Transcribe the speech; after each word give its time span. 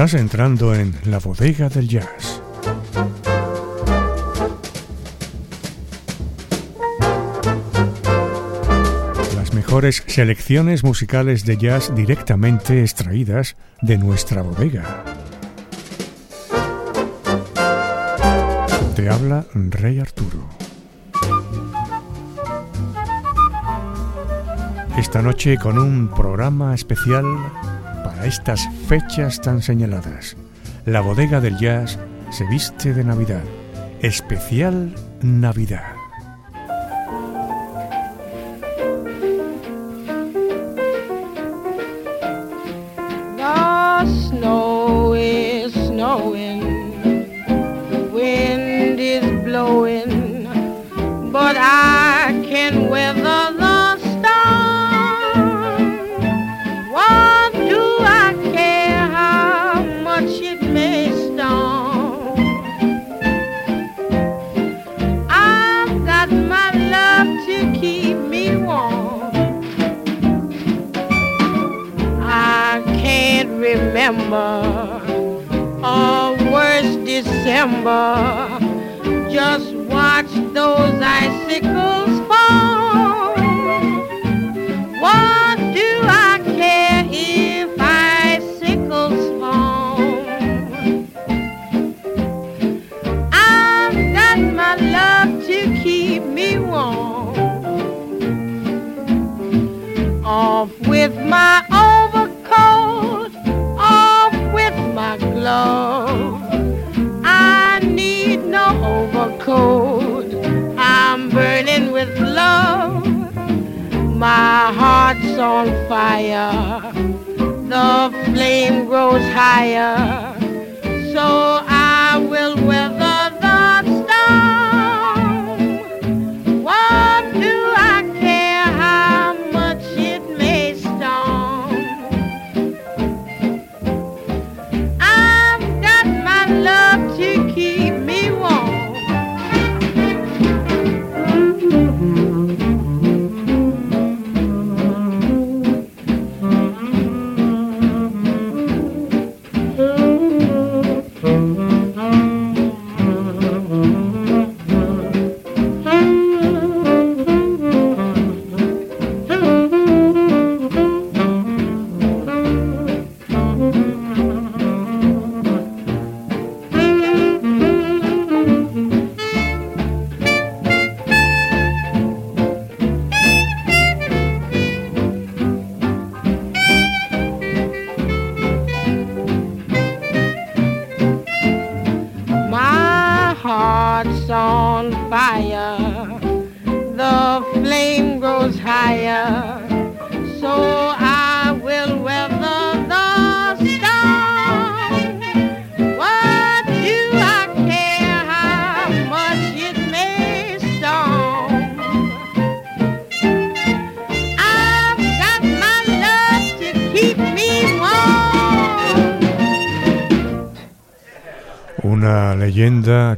Estás 0.00 0.18
entrando 0.18 0.74
en 0.74 0.94
la 1.04 1.18
bodega 1.18 1.68
del 1.68 1.86
jazz. 1.86 2.40
Las 9.36 9.52
mejores 9.52 10.02
selecciones 10.06 10.84
musicales 10.84 11.44
de 11.44 11.58
jazz 11.58 11.94
directamente 11.94 12.80
extraídas 12.80 13.56
de 13.82 13.98
nuestra 13.98 14.40
bodega. 14.40 15.04
Te 18.96 19.10
habla 19.10 19.44
Rey 19.52 20.00
Arturo. 20.00 20.48
Esta 24.96 25.20
noche 25.20 25.58
con 25.58 25.78
un 25.78 26.08
programa 26.08 26.74
especial 26.74 27.26
para 28.20 28.28
estas 28.28 28.68
fechas 28.86 29.40
tan 29.40 29.62
señaladas. 29.62 30.36
La 30.84 31.00
bodega 31.00 31.40
del 31.40 31.56
jazz 31.56 31.98
se 32.30 32.44
viste 32.48 32.92
de 32.92 33.02
Navidad. 33.02 33.44
Especial 34.02 34.94
Navidad. 35.22 35.99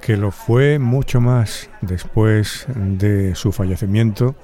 Que 0.01 0.17
lo 0.17 0.31
fue 0.31 0.79
mucho 0.79 1.21
más 1.21 1.69
después 1.83 2.65
de 2.75 3.35
su 3.35 3.53
fallecimiento 3.53 4.35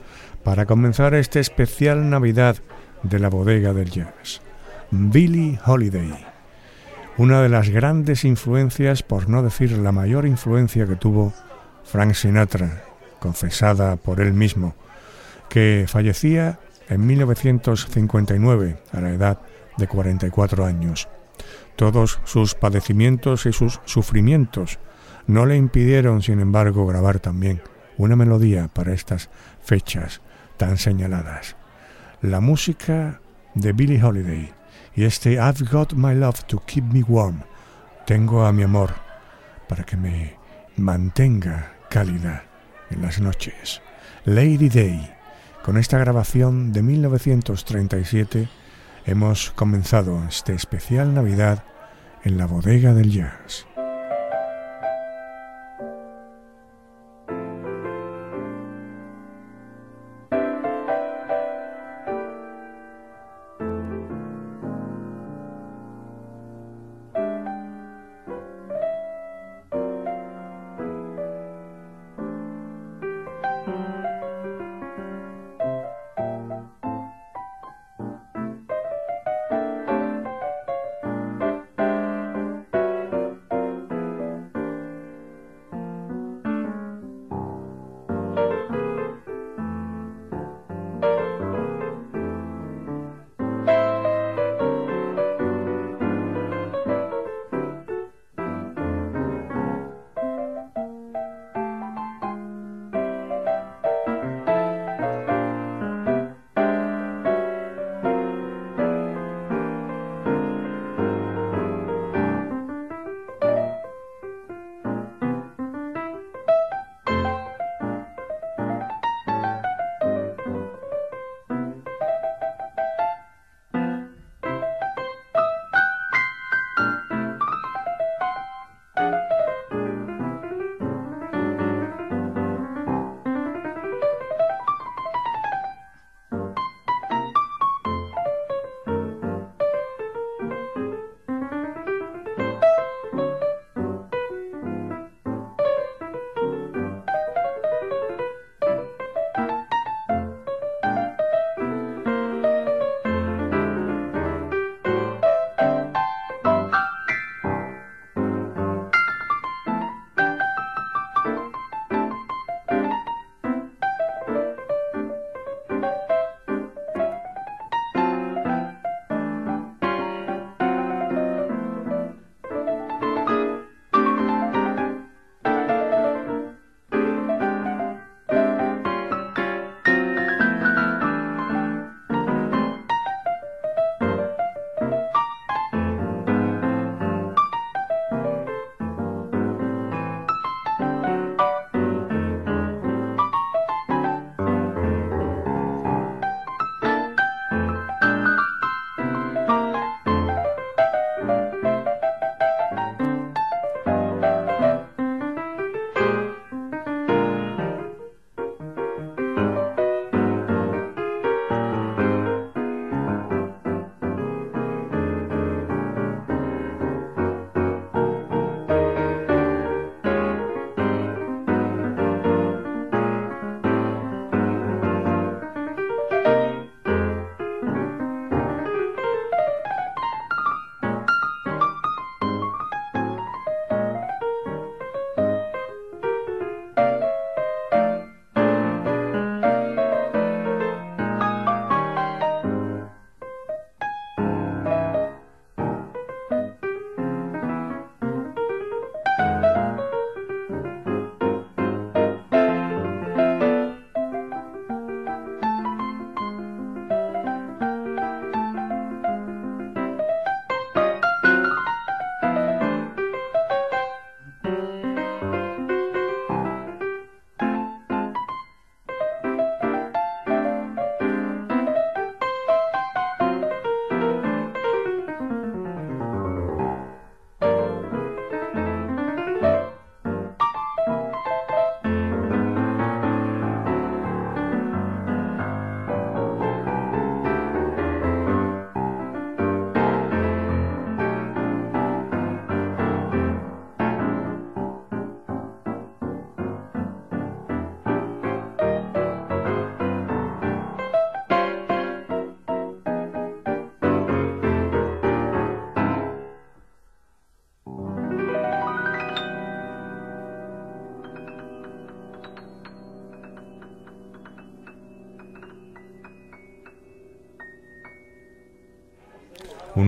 para 0.45 0.67
comenzar 0.67 1.15
este 1.15 1.41
especial 1.41 2.11
Navidad 2.11 2.57
de 3.03 3.19
la 3.19 3.31
bodega 3.31 3.73
del 3.73 3.91
jazz. 3.91 4.43
Billie 4.91 5.59
Holiday, 5.65 6.13
una 7.17 7.41
de 7.41 7.49
las 7.49 7.71
grandes 7.71 8.27
influencias, 8.27 9.03
por 9.03 9.31
no 9.31 9.43
decir 9.43 9.73
la 9.79 9.93
mayor 9.93 10.27
influencia 10.27 10.87
que 10.87 10.97
tuvo 10.97 11.33
Frank 11.85 12.13
Sinatra, 12.13 12.85
confesada 13.19 13.97
por 13.97 14.21
él 14.21 14.35
mismo, 14.35 14.75
que 15.49 15.87
fallecía 15.89 16.61
en 16.91 17.07
1959 17.07 18.77
a 18.93 19.01
la 19.01 19.11
edad 19.11 19.39
de 19.79 19.89
44 19.89 20.67
años. 20.67 21.09
Todos 21.77 22.21
sus 22.25 22.55
padecimientos 22.55 23.47
y 23.47 23.55
sus 23.55 23.81
sufrimientos 23.87 24.79
no 25.29 25.45
le 25.45 25.57
impidieron, 25.57 26.23
sin 26.23 26.41
embargo, 26.41 26.87
grabar 26.87 27.21
también 27.21 27.61
una 27.99 28.17
melodía 28.17 28.69
para 28.69 28.95
estas 28.95 29.29
fechas 29.63 30.23
tan 30.57 30.79
señaladas. 30.79 31.55
La 32.23 32.41
música 32.41 33.21
de 33.55 33.73
Billie 33.75 34.03
Holiday 34.03 34.53
y 34.97 35.05
este 35.05 35.35
I've 35.35 35.67
Got 35.71 35.93
My 35.93 36.15
Love 36.15 36.45
to 36.45 36.63
Keep 36.65 36.85
Me 36.93 37.03
Warm. 37.03 37.43
Tengo 38.07 38.47
a 38.47 38.53
mi 38.53 38.63
amor 38.63 38.95
para 39.69 39.85
que 39.85 39.99
me 39.99 40.35
mantenga 40.77 41.75
cálida 41.91 42.45
en 42.91 43.03
las 43.03 43.21
noches. 43.21 43.83
Lady 44.25 44.71
Day. 44.71 45.15
Con 45.63 45.77
esta 45.77 45.99
grabación 45.99 46.73
de 46.73 46.83
1937 46.83 48.49
hemos 49.05 49.51
comenzado 49.51 50.25
este 50.27 50.55
especial 50.55 51.13
Navidad 51.13 51.65
en 52.25 52.39
la 52.39 52.47
bodega 52.47 52.95
del 52.95 53.11
jazz. 53.11 53.67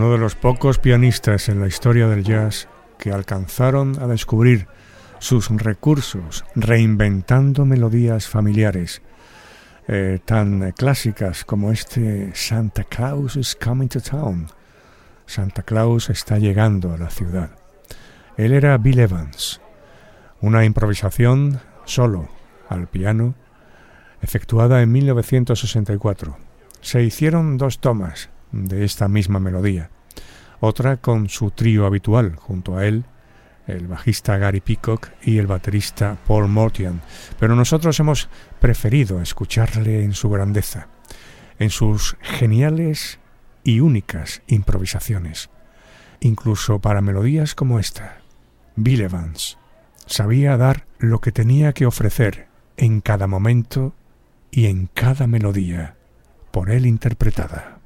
Uno 0.00 0.12
de 0.12 0.18
los 0.18 0.34
pocos 0.34 0.78
pianistas 0.78 1.50
en 1.50 1.60
la 1.60 1.66
historia 1.66 2.08
del 2.08 2.24
jazz 2.24 2.68
que 2.96 3.12
alcanzaron 3.12 4.00
a 4.00 4.06
descubrir 4.06 4.66
sus 5.18 5.50
recursos 5.50 6.42
reinventando 6.54 7.66
melodías 7.66 8.26
familiares 8.26 9.02
eh, 9.88 10.18
tan 10.24 10.72
clásicas 10.72 11.44
como 11.44 11.70
este 11.70 12.34
Santa 12.34 12.84
Claus 12.84 13.36
is 13.36 13.54
coming 13.54 13.88
to 13.88 14.00
town. 14.00 14.46
Santa 15.26 15.64
Claus 15.64 16.08
está 16.08 16.38
llegando 16.38 16.94
a 16.94 16.96
la 16.96 17.10
ciudad. 17.10 17.50
Él 18.38 18.54
era 18.54 18.78
Bill 18.78 19.00
Evans, 19.00 19.60
una 20.40 20.64
improvisación 20.64 21.60
solo 21.84 22.30
al 22.70 22.86
piano 22.88 23.34
efectuada 24.22 24.80
en 24.80 24.92
1964. 24.92 26.38
Se 26.80 27.02
hicieron 27.02 27.58
dos 27.58 27.80
tomas 27.80 28.30
de 28.52 28.84
esta 28.84 29.08
misma 29.08 29.40
melodía, 29.40 29.90
otra 30.60 30.98
con 30.98 31.28
su 31.28 31.50
trío 31.50 31.86
habitual 31.86 32.36
junto 32.36 32.76
a 32.76 32.86
él 32.86 33.04
el 33.70 33.86
bajista 33.86 34.36
Gary 34.36 34.60
Peacock 34.60 35.08
y 35.22 35.38
el 35.38 35.46
baterista 35.46 36.18
Paul 36.26 36.48
Mortian, 36.48 37.00
pero 37.38 37.54
nosotros 37.54 37.98
hemos 38.00 38.28
preferido 38.60 39.20
escucharle 39.20 40.02
en 40.02 40.12
su 40.12 40.28
grandeza, 40.28 40.88
en 41.58 41.70
sus 41.70 42.16
geniales 42.20 43.18
y 43.64 43.80
únicas 43.80 44.42
improvisaciones, 44.46 45.50
incluso 46.20 46.80
para 46.80 47.00
melodías 47.00 47.54
como 47.54 47.78
esta. 47.78 48.18
Bill 48.76 49.02
Evans 49.02 49.58
sabía 50.06 50.56
dar 50.56 50.86
lo 50.98 51.20
que 51.20 51.32
tenía 51.32 51.72
que 51.72 51.86
ofrecer 51.86 52.48
en 52.76 53.00
cada 53.00 53.26
momento 53.26 53.94
y 54.50 54.66
en 54.66 54.86
cada 54.86 55.26
melodía, 55.26 55.96
por 56.50 56.70
él 56.70 56.86
interpretada. 56.86 57.79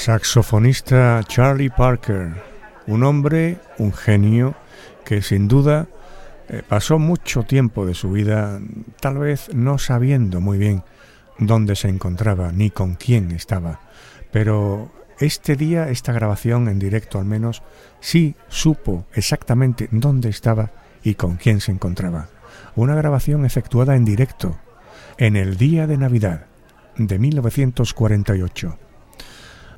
Saxofonista 0.00 1.20
Charlie 1.28 1.68
Parker, 1.68 2.32
un 2.86 3.04
hombre, 3.04 3.58
un 3.76 3.92
genio, 3.92 4.54
que 5.04 5.20
sin 5.20 5.46
duda 5.46 5.88
eh, 6.48 6.62
pasó 6.66 6.98
mucho 6.98 7.42
tiempo 7.42 7.84
de 7.84 7.92
su 7.92 8.10
vida 8.10 8.60
tal 9.00 9.18
vez 9.18 9.50
no 9.52 9.76
sabiendo 9.76 10.40
muy 10.40 10.56
bien 10.56 10.84
dónde 11.38 11.76
se 11.76 11.88
encontraba 11.88 12.50
ni 12.50 12.70
con 12.70 12.94
quién 12.94 13.30
estaba, 13.32 13.80
pero 14.32 14.90
este 15.18 15.54
día, 15.54 15.90
esta 15.90 16.14
grabación 16.14 16.68
en 16.68 16.78
directo 16.78 17.18
al 17.18 17.26
menos, 17.26 17.62
sí 18.00 18.36
supo 18.48 19.04
exactamente 19.12 19.90
dónde 19.92 20.30
estaba 20.30 20.70
y 21.04 21.14
con 21.14 21.36
quién 21.36 21.60
se 21.60 21.72
encontraba. 21.72 22.28
Una 22.74 22.94
grabación 22.94 23.44
efectuada 23.44 23.96
en 23.96 24.06
directo, 24.06 24.56
en 25.18 25.36
el 25.36 25.58
día 25.58 25.86
de 25.86 25.98
Navidad 25.98 26.46
de 26.96 27.18
1948. 27.18 28.89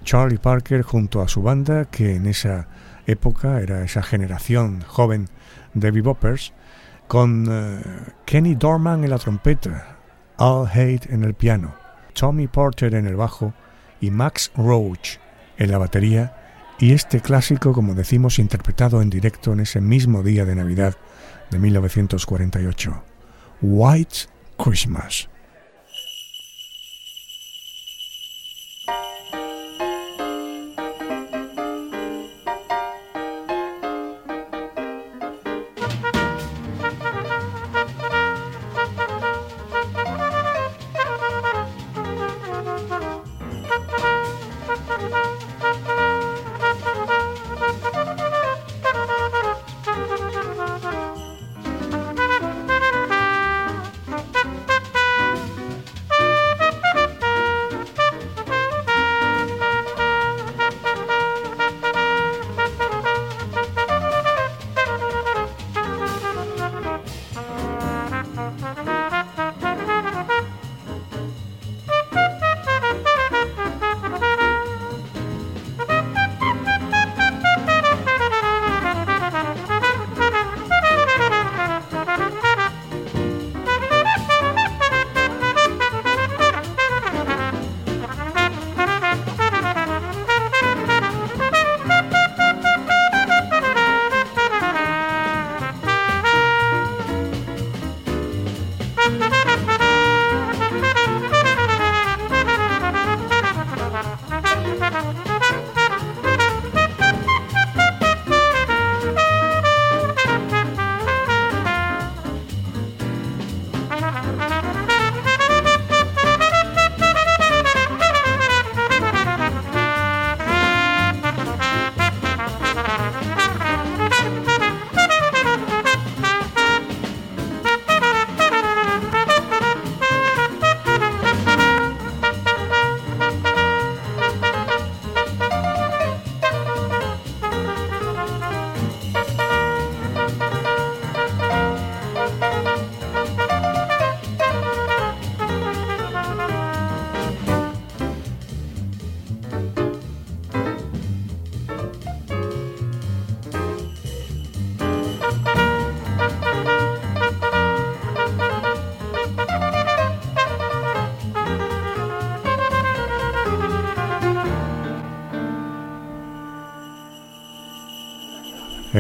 Charlie 0.02 0.38
Parker 0.38 0.82
junto 0.82 1.23
a 1.23 1.28
su 1.28 1.42
banda, 1.42 1.87
que 1.87 2.16
en 2.16 2.26
esa 2.26 2.68
época 3.06 3.61
era 3.61 3.82
esa 3.85 4.02
generación 4.02 4.82
joven 4.87 5.28
de 5.75 5.90
beboppers, 5.90 6.52
con 7.09 7.47
eh, 7.50 7.80
Kenny 8.25 8.54
Dorman 8.54 9.04
en 9.04 9.11
la 9.11 9.18
trompeta, 9.18 9.99
Al 10.38 10.66
Haight 10.66 11.11
en 11.11 11.25
el 11.25 11.35
piano, 11.35 11.75
Tommy 12.14 12.47
Porter 12.47 12.94
en 12.94 13.06
el 13.06 13.16
bajo 13.16 13.54
y 14.00 14.11
Max 14.11 14.50
Roach 14.56 15.18
en 15.59 15.71
la 15.71 15.78
batería 15.78 16.37
y 16.78 16.92
este 16.92 17.21
clásico, 17.21 17.73
como 17.73 17.94
decimos, 17.94 18.38
interpretado 18.38 19.02
en 19.02 19.11
directo 19.11 19.52
en 19.52 19.61
ese 19.61 19.80
mismo 19.80 20.23
día 20.23 20.44
de 20.44 20.56
Navidad 20.56 20.97
de 21.50 21.59
1948, 21.59 23.04
White 23.61 24.16
Christmas. 24.56 25.28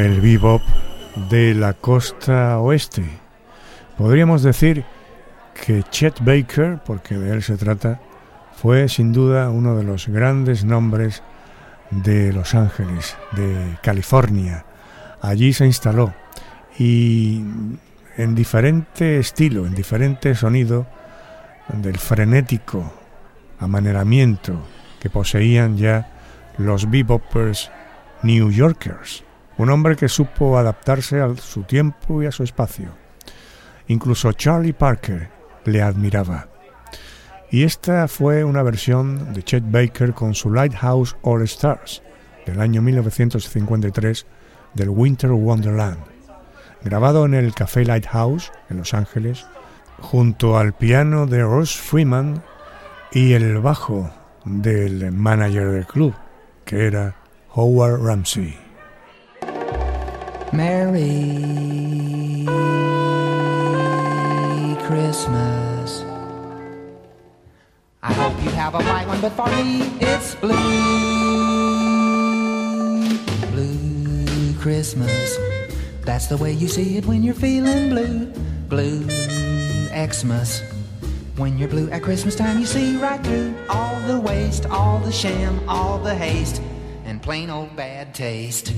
El 0.02 0.20
bebop 0.20 0.62
de 1.30 1.54
la 1.54 1.74
costa 1.74 2.58
oeste. 2.58 3.04
Podríamos 3.96 4.42
decir 4.42 4.84
que 5.64 5.84
Chet 5.84 6.18
Baker, 6.24 6.80
porque 6.84 7.16
de 7.16 7.32
él 7.32 7.42
se 7.44 7.56
trata, 7.56 8.00
fue 8.56 8.88
sin 8.88 9.12
duda 9.12 9.50
uno 9.50 9.76
de 9.76 9.84
los 9.84 10.08
grandes 10.08 10.64
nombres 10.64 11.22
de 11.92 12.32
Los 12.32 12.56
Ángeles, 12.56 13.16
de 13.30 13.78
California. 13.80 14.64
Allí 15.20 15.52
se 15.52 15.66
instaló 15.66 16.12
y 16.76 17.44
en 18.16 18.34
diferente 18.34 19.20
estilo, 19.20 19.66
en 19.66 19.74
diferente 19.74 20.34
sonido 20.34 20.84
del 21.68 21.98
frenético 21.98 22.92
amaneramiento 23.60 24.66
que 24.98 25.10
poseían 25.10 25.76
ya 25.76 26.10
los 26.58 26.90
bebopers 26.90 27.70
New 28.24 28.50
Yorkers 28.50 29.24
un 29.62 29.70
hombre 29.70 29.96
que 29.96 30.08
supo 30.08 30.58
adaptarse 30.58 31.20
a 31.20 31.36
su 31.36 31.62
tiempo 31.62 32.22
y 32.22 32.26
a 32.26 32.32
su 32.32 32.42
espacio. 32.42 32.88
Incluso 33.86 34.32
Charlie 34.32 34.72
Parker 34.72 35.30
le 35.64 35.80
admiraba. 35.80 36.48
Y 37.50 37.64
esta 37.64 38.08
fue 38.08 38.44
una 38.44 38.62
versión 38.62 39.32
de 39.34 39.42
Chet 39.42 39.62
Baker 39.66 40.14
con 40.14 40.34
su 40.34 40.50
Lighthouse 40.50 41.16
All 41.22 41.42
Stars 41.42 42.02
del 42.44 42.60
año 42.60 42.82
1953 42.82 44.26
del 44.74 44.88
Winter 44.88 45.30
Wonderland, 45.30 45.98
grabado 46.82 47.24
en 47.24 47.34
el 47.34 47.54
Café 47.54 47.84
Lighthouse 47.84 48.50
en 48.68 48.78
Los 48.78 48.94
Ángeles, 48.94 49.46
junto 50.00 50.58
al 50.58 50.72
piano 50.72 51.26
de 51.26 51.42
Ross 51.42 51.76
Freeman 51.76 52.42
y 53.12 53.34
el 53.34 53.58
bajo 53.58 54.10
del 54.44 55.12
manager 55.12 55.70
del 55.70 55.86
club, 55.86 56.14
que 56.64 56.86
era 56.86 57.14
Howard 57.54 58.02
Ramsey. 58.02 58.61
Merry 60.52 62.44
Christmas. 64.84 66.04
I 68.02 68.12
hope 68.12 68.34
you 68.44 68.50
have 68.50 68.74
a 68.74 68.82
white 68.82 69.08
one, 69.08 69.22
but 69.22 69.32
for 69.32 69.46
me 69.46 69.80
it's 69.98 70.34
blue. 70.34 70.52
Blue 73.50 74.52
Christmas. 74.60 75.38
That's 76.04 76.26
the 76.26 76.36
way 76.36 76.52
you 76.52 76.68
see 76.68 76.98
it 76.98 77.06
when 77.06 77.22
you're 77.22 77.32
feeling 77.32 77.88
blue. 77.88 78.26
Blue 78.68 79.08
Xmas. 79.88 80.62
When 81.36 81.56
you're 81.56 81.68
blue 81.70 81.88
at 81.90 82.02
Christmas 82.02 82.36
time, 82.36 82.58
you 82.60 82.66
see 82.66 82.98
right 82.98 83.24
through 83.24 83.54
all 83.70 83.98
the 84.00 84.20
waste, 84.20 84.66
all 84.66 84.98
the 84.98 85.12
sham, 85.12 85.66
all 85.66 85.98
the 85.98 86.14
haste, 86.14 86.60
and 87.06 87.22
plain 87.22 87.48
old 87.48 87.74
bad 87.74 88.14
taste. 88.14 88.74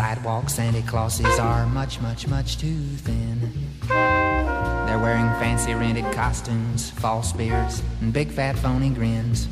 Sidewalk 0.00 0.48
Santa 0.48 0.80
Clauses 0.80 1.38
are 1.38 1.66
much, 1.66 2.00
much, 2.00 2.26
much 2.26 2.56
too 2.56 2.80
thin. 3.04 3.52
They're 3.86 4.98
wearing 4.98 5.28
fancy 5.38 5.74
rented 5.74 6.10
costumes, 6.14 6.88
false 6.88 7.34
beards, 7.34 7.82
and 8.00 8.10
big 8.10 8.30
fat 8.30 8.58
phony 8.58 8.88
grins. 8.88 9.46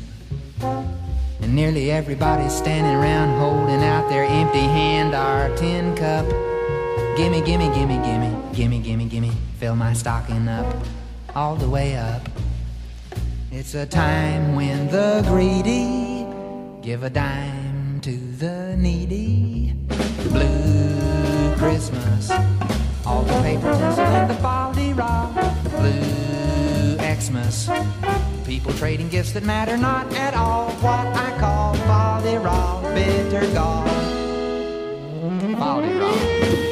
And 0.59 1.55
nearly 1.55 1.91
everybody's 1.91 2.51
standing 2.51 2.95
around 2.95 3.37
holding 3.37 3.83
out 3.83 4.09
their 4.09 4.23
empty 4.23 4.61
hand 4.61 5.13
or 5.13 5.55
tin 5.55 5.95
cup. 5.95 6.25
Gimme, 7.15 7.41
gimme, 7.41 7.71
gimme, 7.75 7.99
gimme, 8.03 8.51
gimme, 8.51 8.79
gimme, 8.79 9.05
gimme, 9.05 9.31
fill 9.59 9.75
my 9.75 9.93
stocking 9.93 10.47
up, 10.47 10.65
all 11.35 11.57
the 11.57 11.69
way 11.69 11.95
up. 11.95 12.27
It's 13.51 13.75
a 13.75 13.85
time 13.85 14.55
when 14.55 14.87
the 14.87 15.23
greedy 15.27 16.25
give 16.81 17.03
a 17.03 17.09
dime 17.11 18.01
to 18.01 18.17
the 18.17 18.75
needy. 18.75 19.58
Christmas, 21.59 22.31
all 23.05 23.21
the 23.23 23.41
paper 23.41 23.69
tinsel 23.73 24.05
and 24.05 24.29
the 24.29 24.41
baldy 24.41 24.93
rock. 24.93 25.33
Blue 25.71 26.95
Xmas, 26.97 27.69
people 28.45 28.71
trading 28.75 29.09
gifts 29.09 29.33
that 29.33 29.43
matter 29.43 29.75
not 29.75 30.09
at 30.13 30.35
all. 30.35 30.71
What 30.75 31.07
I 31.07 31.37
call 31.37 31.73
baldy 31.79 32.37
rock, 32.37 32.81
bitter 32.95 33.45
gall. 33.53 33.83
Baldy 35.57 35.93
rock. 35.95 36.68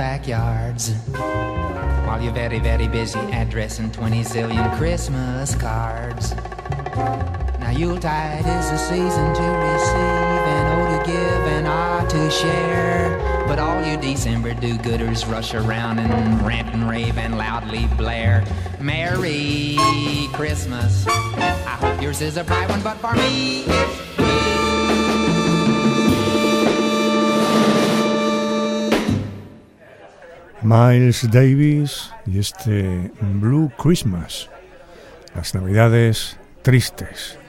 Backyards. 0.00 0.92
While 2.06 2.22
you're 2.22 2.32
very, 2.32 2.58
very 2.58 2.88
busy 2.88 3.18
addressing 3.32 3.90
20 3.92 4.22
zillion 4.22 4.76
Christmas 4.76 5.54
cards. 5.54 6.34
Now 7.60 7.70
Yuletide 7.70 8.46
is 8.46 8.70
the 8.70 8.78
season 8.78 9.34
to 9.34 9.42
receive 9.42 10.42
and 10.54 10.66
O 10.74 10.98
to 10.98 11.06
give 11.06 11.42
and 11.56 11.66
R 11.66 12.06
to 12.08 12.30
share. 12.30 13.44
But 13.46 13.58
all 13.58 13.84
you 13.84 13.96
December 13.96 14.54
do-gooders 14.54 15.30
rush 15.30 15.54
around 15.54 15.98
and 15.98 16.42
rant 16.46 16.68
and 16.74 16.88
rave 16.88 17.18
and 17.18 17.36
loudly 17.36 17.86
blare. 17.96 18.44
Merry 18.80 19.76
Christmas. 20.32 21.06
I 21.06 21.76
hope 21.80 22.00
yours 22.02 22.20
is 22.20 22.36
a 22.36 22.44
bright 22.44 22.68
one, 22.68 22.82
but 22.82 22.96
for 22.96 23.14
me 23.14 23.64
it's 23.66 24.59
Miles 30.72 31.28
Davis 31.32 32.12
y 32.26 32.38
este 32.38 33.10
Blue 33.20 33.72
Christmas, 33.76 34.48
las 35.34 35.52
navidades 35.52 36.38
tristes. 36.62 37.40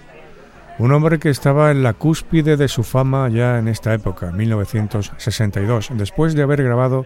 Un 0.80 0.92
hombre 0.92 1.20
que 1.20 1.30
estaba 1.30 1.70
en 1.70 1.84
la 1.84 1.94
cúspide 1.94 2.58
de 2.58 2.68
su 2.68 2.82
fama 2.82 3.30
ya 3.30 3.60
en 3.60 3.68
esta 3.68 3.94
época, 3.94 4.32
1962, 4.32 5.90
después 5.94 6.34
de 6.34 6.42
haber 6.42 6.64
grabado 6.64 7.06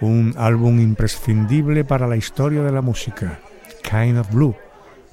un 0.00 0.34
álbum 0.38 0.80
imprescindible 0.80 1.84
para 1.84 2.08
la 2.08 2.16
historia 2.16 2.62
de 2.62 2.72
la 2.72 2.80
música, 2.80 3.38
Kind 3.82 4.16
of 4.16 4.32
Blue, 4.32 4.56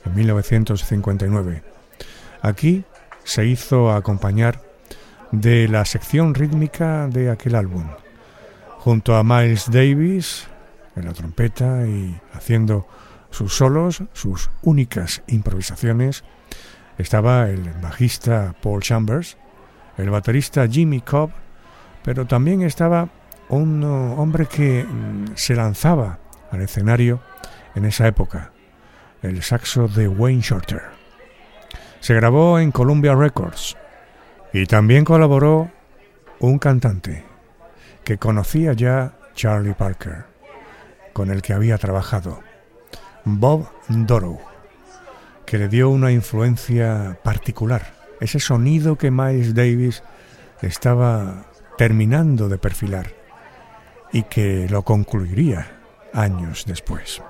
en 0.05 0.15
1959. 0.15 1.61
Aquí 2.41 2.85
se 3.25 3.45
hizo 3.45 3.91
acompañar 3.91 4.61
de 5.33 5.67
la 5.67 5.83
sección 5.83 6.33
rítmica 6.33 7.09
de 7.09 7.31
aquel 7.31 7.55
álbum 7.55 7.83
junto 8.87 9.17
a 9.17 9.23
Miles 9.25 9.69
Davis 9.69 10.47
en 10.95 11.03
la 11.03 11.11
trompeta 11.11 11.85
y 11.85 12.17
haciendo 12.31 12.87
sus 13.31 13.53
solos, 13.53 14.01
sus 14.13 14.49
únicas 14.61 15.23
improvisaciones, 15.27 16.23
estaba 16.97 17.49
el 17.49 17.69
bajista 17.81 18.55
Paul 18.61 18.81
Chambers, 18.81 19.37
el 19.97 20.09
baterista 20.09 20.65
Jimmy 20.69 21.01
Cobb, 21.01 21.31
pero 22.01 22.27
también 22.27 22.61
estaba 22.61 23.09
un 23.49 23.83
hombre 23.83 24.45
que 24.45 24.85
mm, 24.85 25.35
se 25.35 25.53
lanzaba 25.53 26.19
al 26.49 26.61
escenario 26.61 27.19
en 27.75 27.83
esa 27.83 28.07
época, 28.07 28.53
el 29.21 29.43
saxo 29.43 29.89
de 29.89 30.07
Wayne 30.07 30.41
Shorter. 30.41 30.83
Se 31.99 32.13
grabó 32.13 32.57
en 32.57 32.71
Columbia 32.71 33.15
Records 33.15 33.75
y 34.53 34.65
también 34.65 35.03
colaboró 35.03 35.69
un 36.39 36.57
cantante, 36.57 37.26
que 38.07 38.17
conocía 38.17 38.71
ya 38.71 39.17
Charlie 39.35 39.73
Parker, 39.73 40.23
con 41.11 41.29
el 41.29 41.41
que 41.41 41.51
había 41.51 41.77
trabajado, 41.77 42.39
Bob 43.25 43.67
Dorough, 43.89 44.39
que 45.45 45.57
le 45.57 45.67
dio 45.67 45.89
una 45.89 46.13
influencia 46.13 47.19
particular, 47.21 47.93
ese 48.21 48.39
sonido 48.39 48.97
que 48.97 49.11
Miles 49.11 49.53
Davis 49.53 50.03
estaba 50.61 51.47
terminando 51.77 52.47
de 52.47 52.57
perfilar 52.57 53.07
y 54.13 54.23
que 54.23 54.69
lo 54.69 54.83
concluiría 54.83 55.67
años 56.13 56.63
después. 56.65 57.21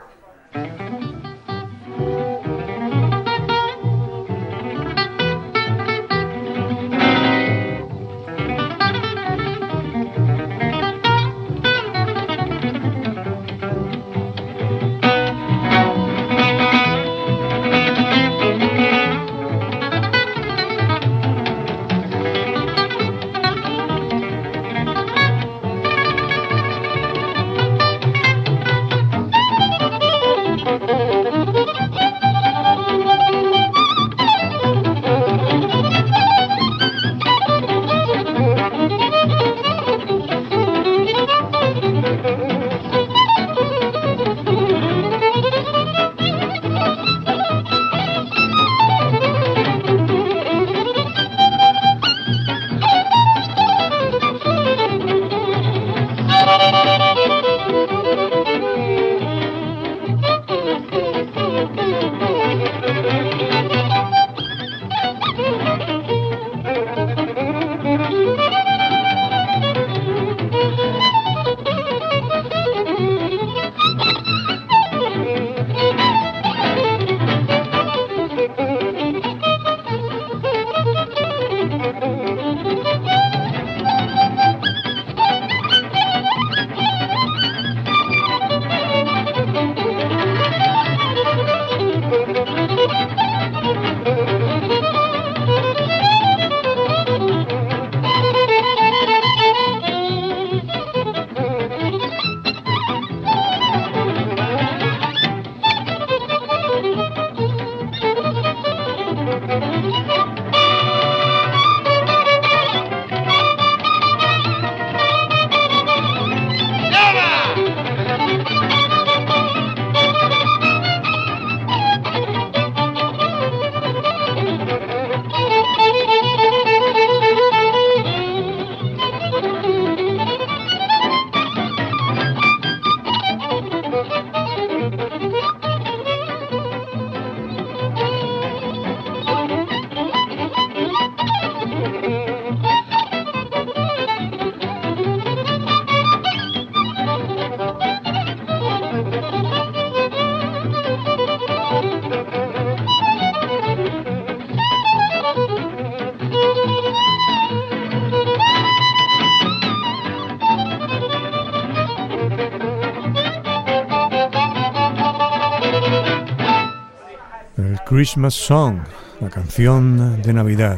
Christmas 167.97 168.35
Song, 168.35 168.81
la 169.19 169.31
canción 169.31 170.21
de 170.21 170.31
Navidad, 170.31 170.77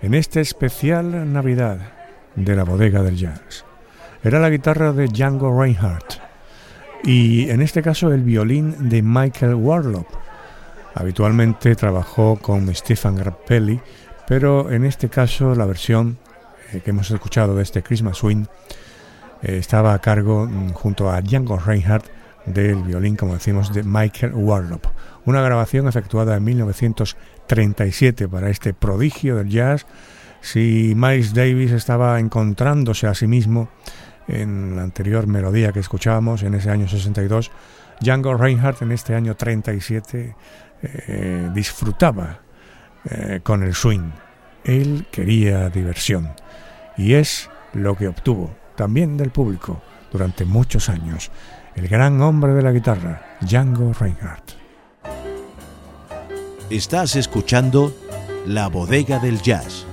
en 0.00 0.14
este 0.14 0.40
especial 0.40 1.30
Navidad 1.30 1.92
de 2.34 2.56
la 2.56 2.64
bodega 2.64 3.02
del 3.02 3.18
jazz. 3.18 3.66
Era 4.24 4.40
la 4.40 4.48
guitarra 4.48 4.94
de 4.94 5.06
Django 5.06 5.52
Reinhardt 5.52 6.14
y 7.04 7.50
en 7.50 7.60
este 7.60 7.82
caso 7.82 8.10
el 8.10 8.22
violín 8.22 8.88
de 8.88 9.02
Michael 9.02 9.56
Warlock. 9.56 10.08
Habitualmente 10.94 11.76
trabajó 11.76 12.36
con 12.36 12.74
Stefan 12.74 13.16
Grappelli, 13.16 13.78
pero 14.26 14.72
en 14.72 14.86
este 14.86 15.10
caso 15.10 15.54
la 15.54 15.66
versión 15.66 16.16
eh, 16.72 16.80
que 16.82 16.88
hemos 16.88 17.10
escuchado 17.10 17.54
de 17.54 17.64
este 17.64 17.82
Christmas 17.82 18.16
Swing 18.16 18.46
eh, 19.42 19.58
estaba 19.58 19.92
a 19.92 19.98
cargo 19.98 20.46
mm, 20.46 20.70
junto 20.70 21.10
a 21.10 21.20
Django 21.20 21.58
Reinhardt 21.58 22.15
del 22.46 22.82
violín, 22.82 23.16
como 23.16 23.34
decimos, 23.34 23.72
de 23.74 23.82
Michael 23.82 24.34
Warlock 24.34 24.88
una 25.26 25.42
grabación 25.42 25.88
efectuada 25.88 26.36
en 26.36 26.44
1937 26.44 28.28
para 28.28 28.48
este 28.48 28.72
prodigio 28.72 29.36
del 29.36 29.48
jazz. 29.48 29.86
Si 30.40 30.94
Miles 30.96 31.34
Davis 31.34 31.72
estaba 31.72 32.18
encontrándose 32.20 33.08
a 33.08 33.14
sí 33.14 33.26
mismo 33.26 33.68
en 34.28 34.76
la 34.76 34.82
anterior 34.82 35.26
melodía 35.26 35.72
que 35.72 35.80
escuchábamos 35.80 36.44
en 36.44 36.54
ese 36.54 36.70
año 36.70 36.88
62, 36.88 37.50
Django 38.00 38.36
Reinhardt 38.36 38.82
en 38.82 38.92
este 38.92 39.14
año 39.14 39.34
37 39.34 40.36
eh, 40.82 41.50
disfrutaba 41.52 42.40
eh, 43.10 43.40
con 43.42 43.64
el 43.64 43.74
swing. 43.74 44.10
Él 44.64 45.06
quería 45.10 45.68
diversión 45.70 46.30
y 46.96 47.14
es 47.14 47.50
lo 47.72 47.96
que 47.96 48.08
obtuvo 48.08 48.54
también 48.76 49.16
del 49.16 49.30
público 49.30 49.82
durante 50.12 50.44
muchos 50.44 50.88
años. 50.88 51.32
El 51.76 51.88
gran 51.88 52.22
hombre 52.22 52.54
de 52.54 52.62
la 52.62 52.72
guitarra, 52.72 53.36
Django 53.42 53.92
Reinhardt. 53.92 54.52
Estás 56.70 57.16
escuchando 57.16 57.94
La 58.46 58.68
Bodega 58.68 59.18
del 59.18 59.42
Jazz 59.42 59.86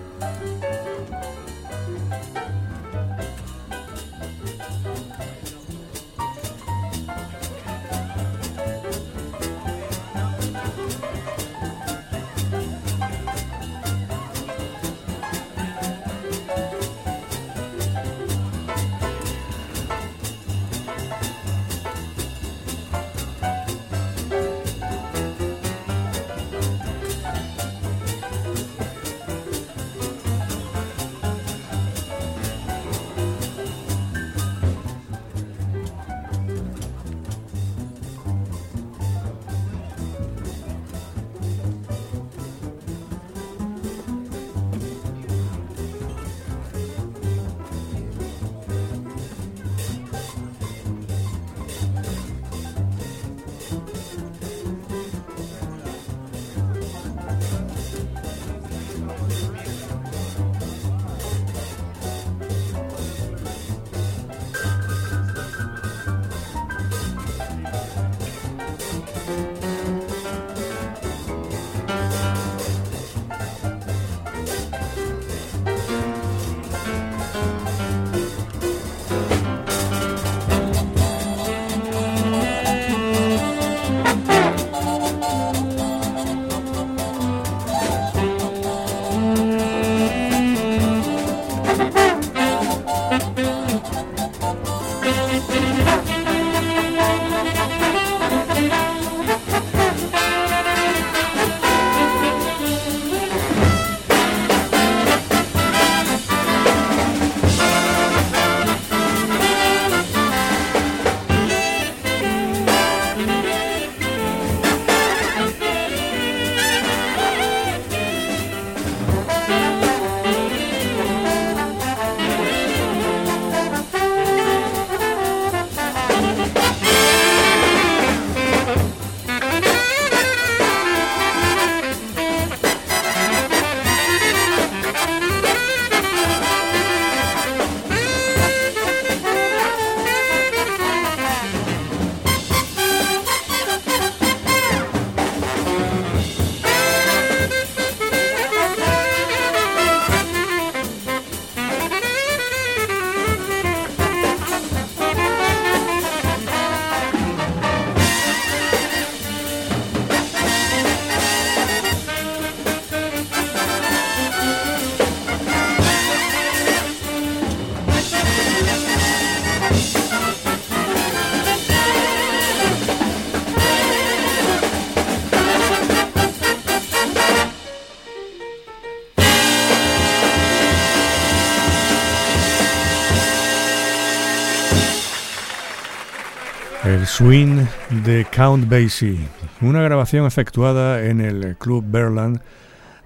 Swing 187.15 187.67
de 188.03 188.25
Count 188.25 188.67
Basie, 188.67 189.19
una 189.61 189.83
grabación 189.83 190.25
efectuada 190.25 191.05
en 191.05 191.21
el 191.21 191.55
Club 191.57 191.85
Berland 191.87 192.41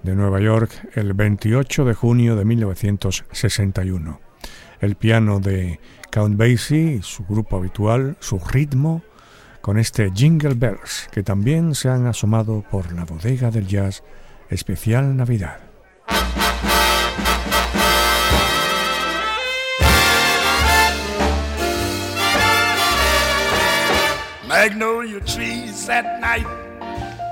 de 0.02 0.14
Nueva 0.14 0.40
York 0.40 0.70
el 0.94 1.12
28 1.12 1.84
de 1.84 1.92
junio 1.92 2.34
de 2.34 2.46
1961. 2.46 4.18
El 4.80 4.94
piano 4.94 5.40
de 5.40 5.78
Count 6.10 6.38
Basie, 6.38 7.02
su 7.02 7.26
grupo 7.26 7.58
habitual, 7.58 8.16
su 8.18 8.38
ritmo, 8.38 9.02
con 9.60 9.78
este 9.78 10.10
Jingle 10.14 10.54
Bells, 10.54 11.10
que 11.12 11.22
también 11.22 11.74
se 11.74 11.90
han 11.90 12.06
asomado 12.06 12.64
por 12.70 12.90
la 12.94 13.04
bodega 13.04 13.50
del 13.50 13.66
jazz 13.66 14.02
especial 14.48 15.18
Navidad. 15.18 15.58
Magnolia 24.58 25.20
trees 25.20 25.88
at 25.88 26.20
night 26.20 26.42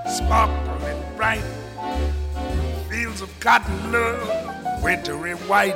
sparkle 0.09 0.87
and 0.87 1.17
bright. 1.17 1.43
Fields 2.89 3.21
of 3.21 3.41
cotton 3.41 3.91
love, 3.91 4.81
wintry 4.81 5.33
white. 5.51 5.75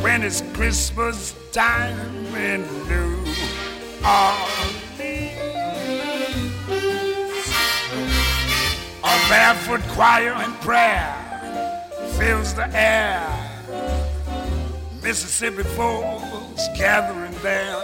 When 0.00 0.22
it's 0.22 0.40
Christmas 0.54 1.34
time 1.52 2.24
in 2.34 2.62
New 2.88 3.18
Orleans. 4.02 5.04
A 9.04 9.14
barefoot 9.28 9.82
choir 9.90 10.32
and 10.32 10.54
prayer 10.62 11.12
fills 12.16 12.54
the 12.54 12.66
air. 12.74 13.28
Mississippi 15.02 15.64
folks 15.76 16.66
gathering 16.78 17.34
there, 17.42 17.76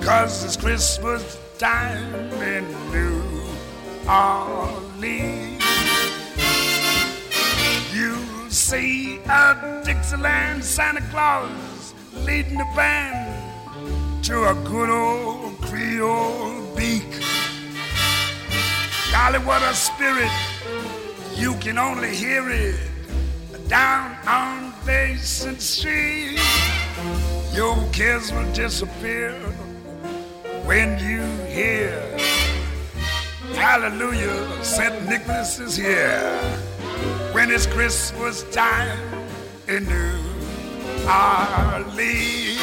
cause 0.00 0.42
it's 0.42 0.56
Christmas 0.56 1.43
time 1.58 2.14
in 2.42 2.64
New 2.90 3.22
Orleans. 4.08 5.62
You'll 7.92 8.50
see 8.50 9.18
a 9.28 9.82
Dixieland 9.84 10.64
Santa 10.64 11.00
Claus 11.12 11.94
leading 12.26 12.58
the 12.58 12.66
band 12.74 14.24
to 14.24 14.50
a 14.50 14.54
good 14.64 14.90
old 14.90 15.56
Creole 15.60 16.74
beak. 16.74 17.22
Golly, 19.12 19.38
what 19.38 19.62
a 19.62 19.74
spirit! 19.74 20.32
You 21.36 21.54
can 21.60 21.78
only 21.78 22.14
hear 22.14 22.50
it 22.50 22.80
down 23.68 24.16
on 24.26 24.72
Basin 24.84 25.58
Street. 25.60 26.40
Your 27.52 27.76
kids 27.92 28.32
will 28.32 28.52
disappear 28.52 29.53
when 30.66 30.98
you 30.98 31.22
hear 31.46 32.04
Hallelujah, 33.52 34.64
St. 34.64 35.08
Nicholas 35.08 35.58
is 35.60 35.76
here. 35.76 36.38
When 37.32 37.50
it's 37.50 37.66
Christmas 37.66 38.42
time 38.50 38.98
in 39.68 39.84
New 39.84 40.18
Orleans. 41.08 42.54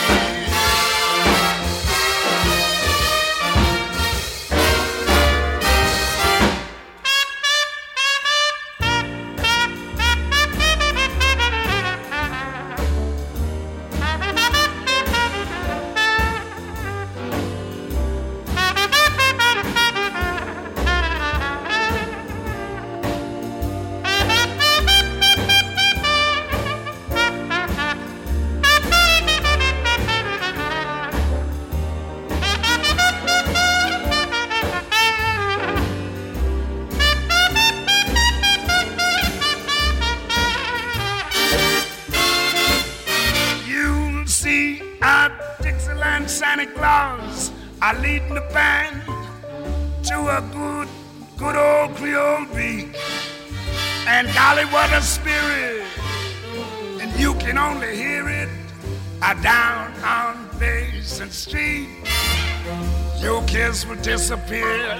Disappear. 64.31 64.95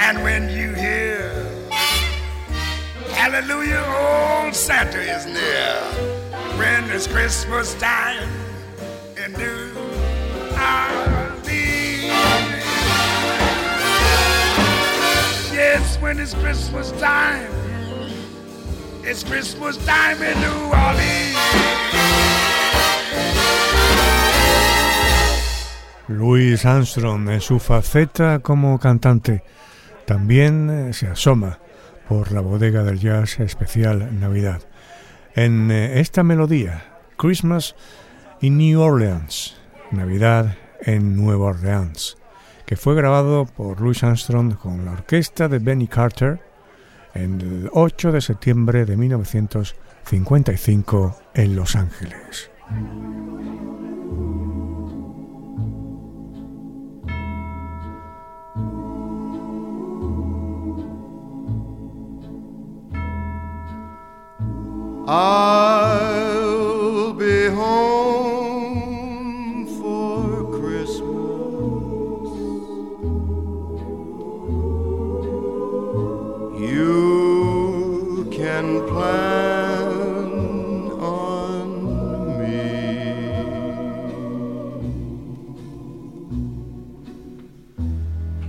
And 0.00 0.22
when 0.24 0.48
you 0.50 0.74
hear, 0.74 1.30
Hallelujah, 3.10 3.84
old 4.44 4.54
Santa 4.54 4.98
is 4.98 5.26
near. 5.26 5.74
When 6.58 6.90
it's 6.90 7.06
Christmas 7.06 7.74
time 7.74 8.28
in 9.16 9.32
New 9.34 9.72
Orleans. 10.50 11.48
Yes, 15.52 15.98
when 16.00 16.18
it's 16.18 16.34
Christmas 16.34 16.90
time, 16.92 17.52
it's 19.04 19.22
Christmas 19.22 19.76
time 19.84 20.20
in 20.22 20.40
New 20.40 20.74
Orleans. 20.74 22.27
Louis 26.08 26.64
Armstrong 26.64 27.28
en 27.28 27.40
su 27.40 27.58
faceta 27.58 28.38
como 28.40 28.78
cantante 28.78 29.42
también 30.06 30.70
eh, 30.70 30.92
se 30.94 31.06
asoma 31.06 31.58
por 32.08 32.32
la 32.32 32.40
bodega 32.40 32.82
del 32.82 32.98
jazz 32.98 33.40
especial 33.40 34.18
Navidad. 34.18 34.62
En 35.34 35.70
eh, 35.70 36.00
esta 36.00 36.22
melodía, 36.22 36.82
Christmas 37.18 37.76
in 38.40 38.56
New 38.56 38.80
Orleans, 38.80 39.58
Navidad 39.90 40.56
en 40.80 41.14
Nueva 41.14 41.48
Orleans, 41.48 42.16
que 42.64 42.76
fue 42.76 42.94
grabado 42.94 43.44
por 43.44 43.82
Louis 43.82 44.02
Armstrong 44.02 44.54
con 44.54 44.86
la 44.86 44.92
orquesta 44.92 45.48
de 45.48 45.58
Benny 45.58 45.88
Carter 45.88 46.40
el 47.12 47.68
8 47.72 48.12
de 48.12 48.22
septiembre 48.22 48.86
de 48.86 48.96
1955 48.96 51.18
en 51.34 51.56
Los 51.56 51.76
Ángeles. 51.76 52.50
I'll 65.10 67.04
be 67.14 67.46
home 67.48 68.84
for 69.78 70.44
Christmas. 70.58 71.08
You 76.60 78.28
can 78.30 78.86
plan 78.86 80.28
on 81.00 81.66
me. 82.38 82.60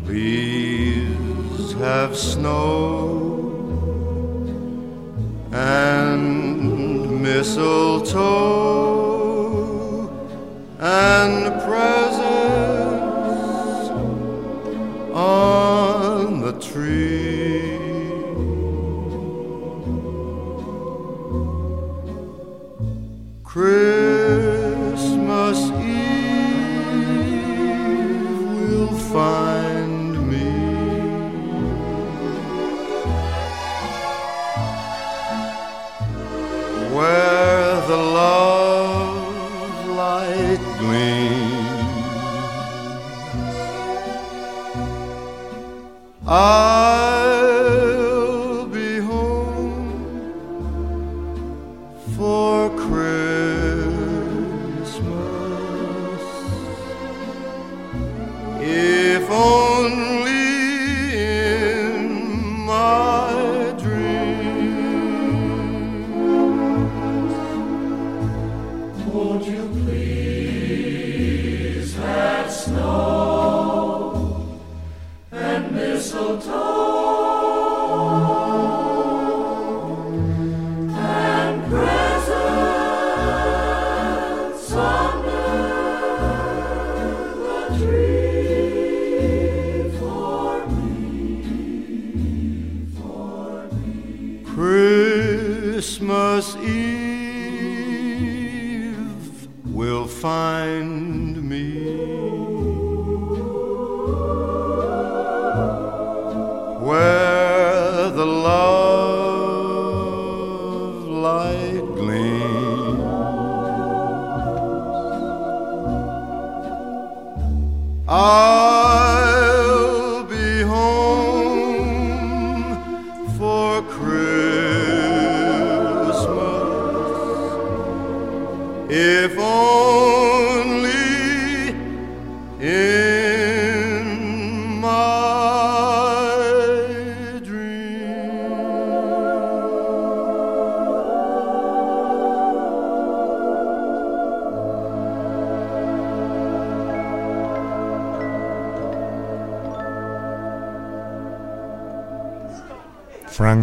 Please 0.03 1.71
have 1.75 2.17
snow 2.17 2.88
mistletoe 7.39 8.19
and 10.81 11.38
would 69.13 69.45
you 69.45 69.69
please 69.85 71.07
let 71.97 72.47
snow? 72.51 73.18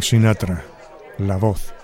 Sinatra, 0.07 0.62
la 1.18 1.36
voz. 1.36 1.74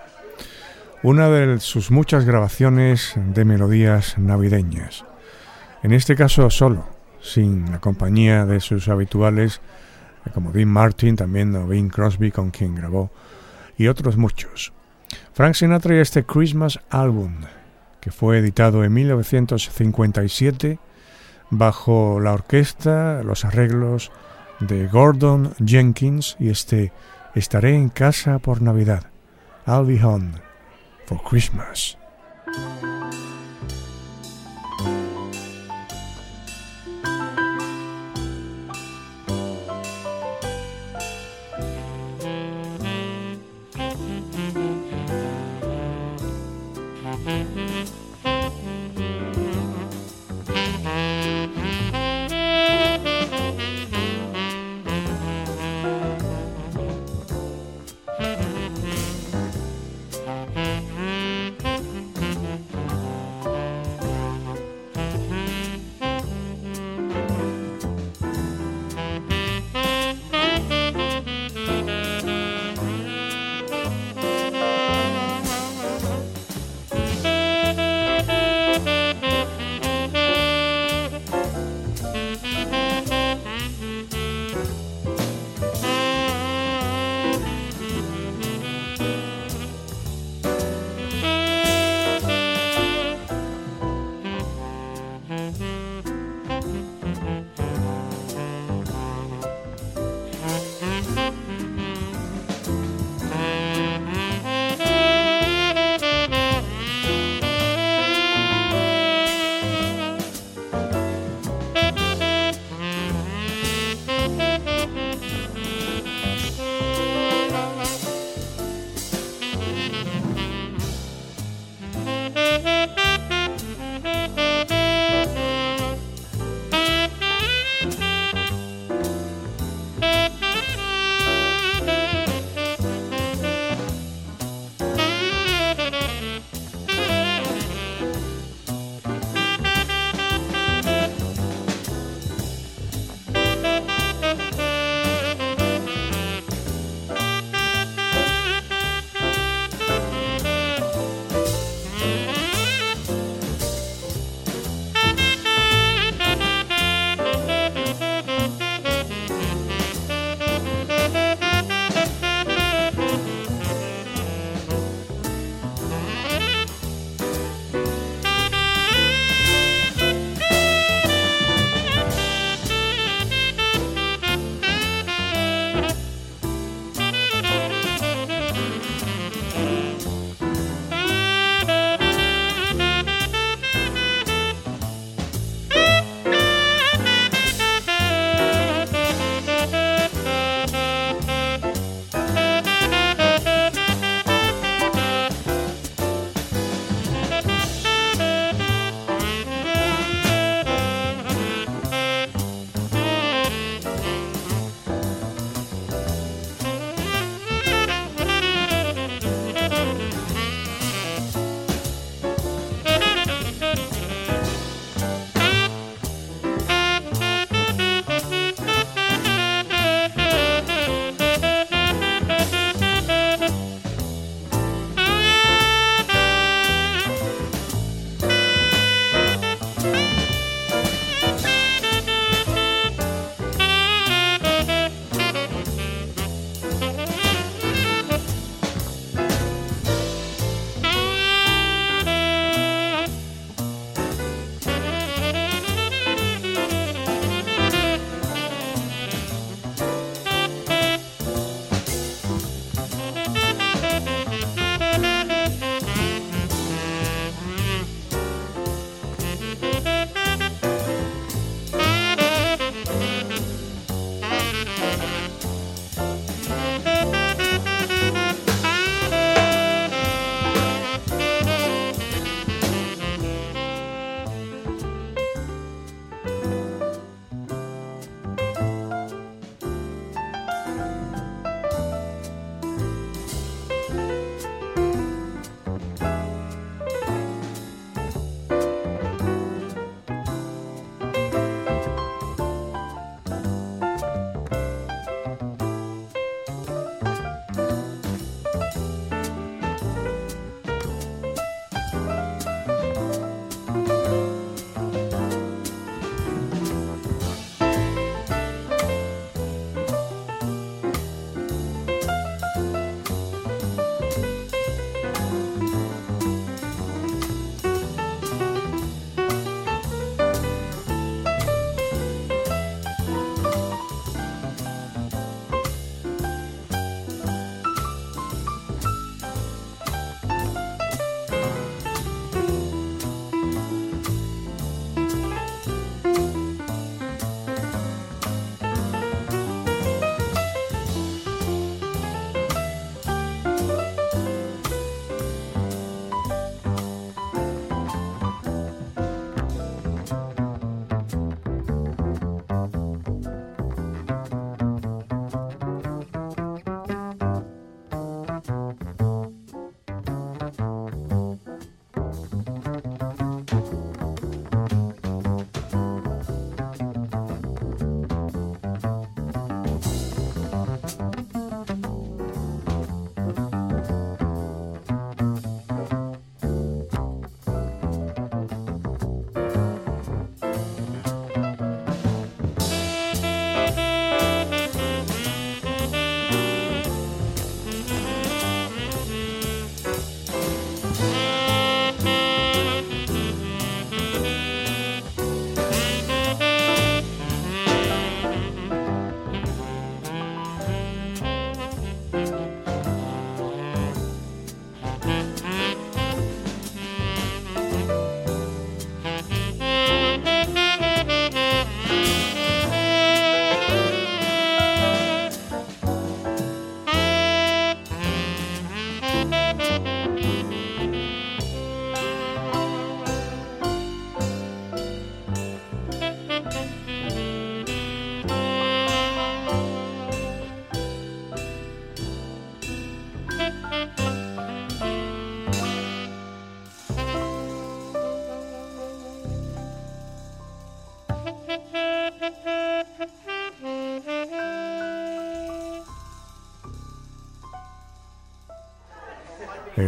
Una 1.03 1.29
de 1.29 1.59
sus 1.59 1.91
muchas 1.91 2.25
grabaciones 2.25 3.15
de 3.17 3.45
melodías 3.45 4.17
navideñas. 4.17 5.05
En 5.83 5.93
este 5.93 6.15
caso 6.15 6.49
solo, 6.49 6.87
sin 7.21 7.73
la 7.73 7.81
compañía 7.81 8.47
de 8.47 8.61
sus 8.61 8.87
habituales, 8.87 9.61
como 10.35 10.53
Dean 10.53 10.69
Martin, 10.69 11.17
también 11.17 11.57
o 11.57 11.67
Bing 11.67 11.91
Crosby, 11.91 12.31
con 12.31 12.53
quien 12.53 12.77
grabó, 12.77 13.11
y 13.77 13.89
otros 13.89 14.17
muchos. 14.17 14.73
Frank 15.33 15.55
Sinatra 15.55 15.97
y 15.97 15.99
este 15.99 16.23
Christmas 16.23 16.79
Album, 16.91 17.39
que 18.01 18.13
fue 18.13 18.39
editado 18.39 18.85
en 18.85 18.93
1957 18.93 20.79
bajo 21.51 22.21
la 22.21 22.35
orquesta, 22.35 23.25
los 23.25 23.45
arreglos 23.45 24.13
de 24.61 24.87
Gordon 24.87 25.55
Jenkins 25.67 26.37
y 26.39 26.51
este 26.51 26.93
Estaré 27.35 27.75
en 27.75 27.89
casa 27.89 28.39
por 28.39 28.61
Navidad. 28.61 29.05
I'll 29.67 29.87
be 29.87 29.99
home 30.03 30.33
for 31.07 31.19
Christmas. 31.23 31.97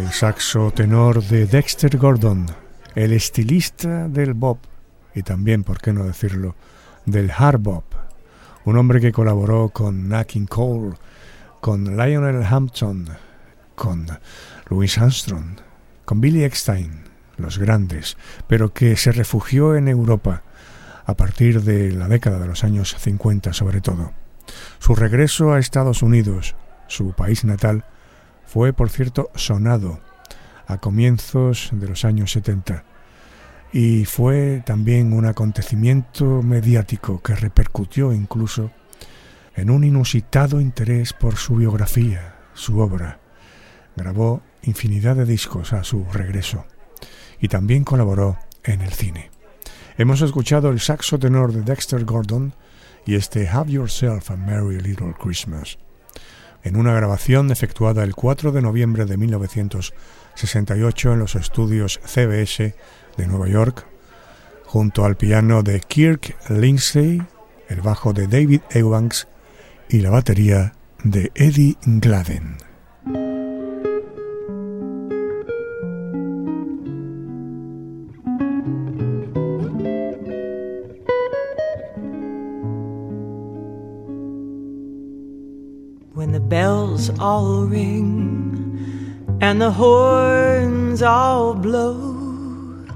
El 0.04 0.12
saxo 0.12 0.70
tenor 0.70 1.22
de 1.24 1.46
Dexter 1.46 1.96
Gordon, 1.96 2.44
el 2.94 3.14
estilista 3.14 4.06
del 4.06 4.34
bop 4.34 4.58
y 5.14 5.22
también, 5.22 5.64
por 5.64 5.80
qué 5.80 5.94
no 5.94 6.04
decirlo, 6.04 6.56
del 7.06 7.30
hard 7.30 7.60
bop, 7.60 7.84
un 8.66 8.76
hombre 8.76 9.00
que 9.00 9.12
colaboró 9.12 9.70
con 9.70 10.10
Nat 10.10 10.32
Cole, 10.46 10.96
con 11.62 11.96
Lionel 11.96 12.44
Hampton, 12.44 13.08
con 13.74 14.06
Louis 14.68 14.98
Armstrong, 14.98 15.60
con 16.04 16.20
Billy 16.20 16.44
Eckstein, 16.44 17.04
los 17.38 17.58
grandes, 17.58 18.18
pero 18.46 18.74
que 18.74 18.96
se 18.96 19.10
refugió 19.10 19.74
en 19.74 19.88
Europa 19.88 20.42
a 21.06 21.14
partir 21.14 21.62
de 21.62 21.92
la 21.92 22.08
década 22.08 22.38
de 22.38 22.46
los 22.46 22.62
años 22.62 22.94
50 22.98 23.54
sobre 23.54 23.80
todo. 23.80 24.12
Su 24.80 24.94
regreso 24.94 25.54
a 25.54 25.58
Estados 25.58 26.02
Unidos, 26.02 26.56
su 26.88 27.12
país 27.12 27.44
natal, 27.44 27.86
fue, 28.46 28.72
por 28.72 28.90
cierto, 28.90 29.30
sonado 29.34 30.00
a 30.66 30.78
comienzos 30.78 31.70
de 31.72 31.88
los 31.88 32.04
años 32.04 32.32
70 32.32 32.84
y 33.72 34.04
fue 34.04 34.62
también 34.64 35.12
un 35.12 35.26
acontecimiento 35.26 36.42
mediático 36.42 37.20
que 37.20 37.34
repercutió 37.34 38.12
incluso 38.12 38.70
en 39.56 39.68
un 39.68 39.82
inusitado 39.82 40.60
interés 40.60 41.12
por 41.12 41.36
su 41.36 41.56
biografía, 41.56 42.36
su 42.54 42.78
obra. 42.78 43.18
Grabó 43.96 44.42
infinidad 44.62 45.16
de 45.16 45.24
discos 45.24 45.72
a 45.72 45.82
su 45.82 46.04
regreso 46.12 46.64
y 47.40 47.48
también 47.48 47.82
colaboró 47.82 48.38
en 48.62 48.80
el 48.80 48.92
cine. 48.92 49.30
Hemos 49.98 50.22
escuchado 50.22 50.70
el 50.70 50.78
saxo 50.78 51.18
tenor 51.18 51.52
de 51.52 51.62
Dexter 51.62 52.04
Gordon 52.04 52.54
y 53.06 53.16
este 53.16 53.48
Have 53.48 53.72
Yourself 53.72 54.30
a 54.30 54.36
Merry 54.36 54.80
Little 54.80 55.14
Christmas 55.20 55.78
en 56.64 56.76
una 56.76 56.94
grabación 56.94 57.50
efectuada 57.50 58.02
el 58.02 58.14
4 58.14 58.50
de 58.50 58.62
noviembre 58.62 59.04
de 59.04 59.16
1968 59.16 61.12
en 61.12 61.18
los 61.18 61.34
estudios 61.36 62.00
CBS 62.04 62.74
de 63.16 63.26
Nueva 63.26 63.48
York, 63.48 63.86
junto 64.64 65.04
al 65.04 65.16
piano 65.16 65.62
de 65.62 65.80
Kirk 65.80 66.36
Lindsay, 66.48 67.22
el 67.68 67.80
bajo 67.82 68.12
de 68.12 68.26
David 68.26 68.62
Eubanks 68.70 69.28
y 69.88 70.00
la 70.00 70.10
batería 70.10 70.72
de 71.04 71.30
Eddie 71.34 71.76
Gladden. 71.84 72.63
Bells 87.08 87.20
all 87.20 87.64
ring 87.64 89.38
and 89.40 89.60
the 89.60 89.70
horns 89.70 91.02
all 91.02 91.54
blow 91.54 92.86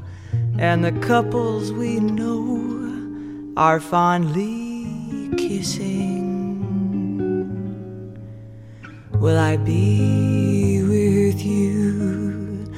and 0.59 0.85
the 0.85 0.93
couples 1.07 1.73
we 1.73 2.01
know 2.01 3.53
are 3.57 3.81
fondly 3.81 5.31
kissing. 5.37 6.15
Will 9.13 9.39
I 9.39 9.57
be 9.57 10.83
with 10.83 11.43
you 11.43 12.73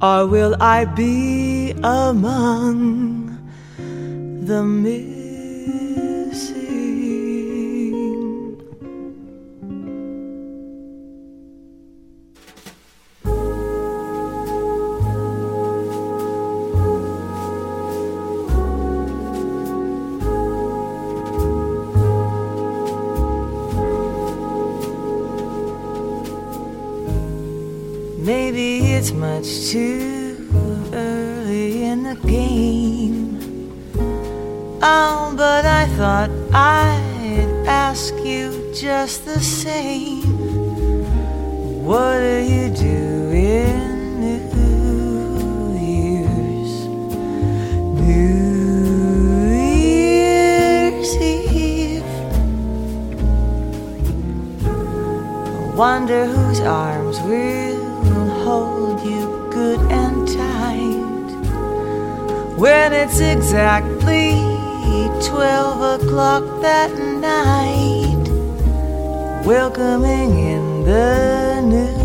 or 0.00 0.26
will 0.26 0.56
I 0.60 0.84
be 0.84 1.72
among 1.82 3.38
the 4.46 4.62
missing? 4.62 5.22
Much 29.42 29.70
too 29.72 30.48
early 30.92 31.82
in 31.82 32.04
the 32.04 32.14
game. 32.14 33.40
Oh, 34.80 35.34
but 35.36 35.66
I 35.66 35.86
thought 35.96 36.30
I'd 36.52 37.64
ask 37.66 38.14
you 38.24 38.72
just 38.72 39.24
the 39.24 39.40
same. 39.40 40.22
What 41.84 42.20
do 42.20 42.38
you 42.54 42.70
do 42.70 43.30
in 43.34 44.20
New 44.20 44.46
Year's? 45.90 46.86
New 47.98 49.50
Year's 49.90 51.16
Eve. 51.16 52.04
I 54.64 55.74
wonder 55.74 56.26
whose 56.26 56.60
arms 56.60 57.20
will 57.22 57.71
hold 58.52 59.00
you 59.00 59.24
good 59.50 59.80
and 59.90 60.28
tight. 60.28 61.30
When 62.62 62.92
it's 62.92 63.18
exactly 63.18 64.28
12 65.26 66.02
o'clock 66.02 66.44
that 66.60 66.92
night, 67.32 68.24
welcoming 69.46 70.30
in 70.52 70.84
the 70.84 71.62
new 71.72 72.01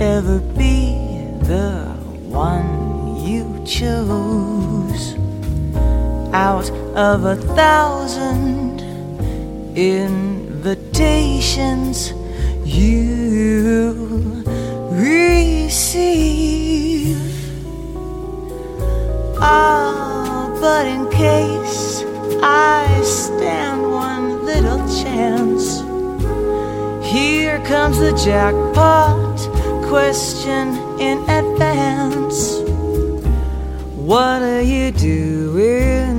ever 0.00 0.38
be 0.38 0.94
the 1.42 1.84
one 2.28 3.24
you 3.24 3.62
chose 3.64 5.14
out 6.34 6.70
of 6.94 7.24
a 7.24 7.36
thousand 7.54 8.82
invitations. 9.74 12.12
you 12.64 14.42
receive. 14.90 15.96
Ah, 19.38 20.54
but 20.60 20.86
in 20.86 21.08
case 21.10 22.02
I 22.42 23.00
stand 23.02 23.90
one 23.90 24.44
little 24.44 24.86
chance, 25.02 25.80
here 27.06 27.60
comes 27.64 27.98
the 27.98 28.12
jackpot 28.12 29.25
question 29.88 30.76
in 31.00 31.18
advance. 31.30 32.58
What 33.94 34.42
are 34.42 34.62
you 34.62 34.90
doing 34.90 36.15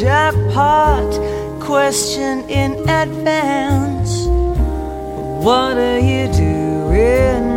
jackpot 0.00 1.12
question 1.60 2.48
in 2.48 2.72
advance. 2.88 4.24
What 5.44 5.76
are 5.76 5.98
you 5.98 6.26
doing 6.32 7.49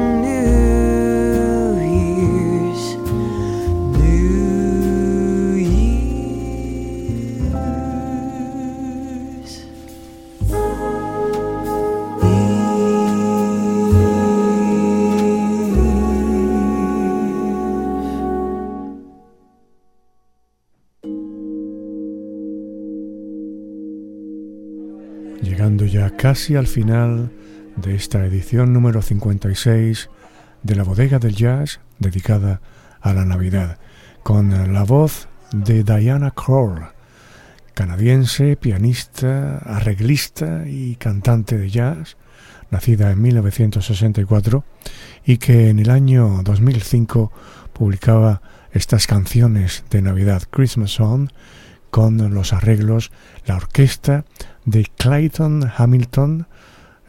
casi 26.24 26.56
al 26.56 26.68
final 26.68 27.34
de 27.76 27.96
esta 27.96 28.26
edición 28.26 28.72
número 28.72 29.02
56 29.02 30.10
de 30.62 30.76
la 30.78 30.84
bodega 30.84 31.20
del 31.20 31.36
jazz 31.36 31.82
dedicada 32.00 32.62
a 33.02 33.14
la 33.14 33.26
Navidad, 33.26 33.78
con 34.24 34.72
la 34.72 34.84
voz 34.84 35.28
de 35.52 35.84
Diana 35.84 36.32
Kroll, 36.32 36.86
canadiense, 37.74 38.56
pianista, 38.56 39.58
arreglista 39.58 40.64
y 40.66 40.96
cantante 40.96 41.58
de 41.58 41.70
jazz, 41.70 42.16
nacida 42.72 43.12
en 43.12 43.22
1964 43.22 44.64
y 45.26 45.40
que 45.40 45.68
en 45.68 45.80
el 45.80 45.90
año 45.90 46.42
2005 46.42 47.34
publicaba 47.74 48.42
estas 48.72 49.08
canciones 49.08 49.84
de 49.90 50.02
Navidad, 50.02 50.44
Christmas 50.50 50.92
Song, 50.92 51.28
con 51.92 52.34
los 52.34 52.54
arreglos, 52.54 53.12
la 53.46 53.58
orquesta 53.58 54.24
de 54.66 54.88
Clayton 54.98 55.72
Hamilton, 55.76 56.48